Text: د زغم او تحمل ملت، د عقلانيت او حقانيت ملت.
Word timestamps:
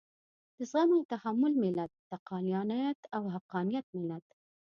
د 0.57 0.59
زغم 0.71 0.89
او 0.97 1.01
تحمل 1.13 1.53
ملت، 1.63 1.91
د 2.09 2.11
عقلانيت 2.17 2.99
او 3.15 3.23
حقانيت 3.35 3.87
ملت. 3.97 4.25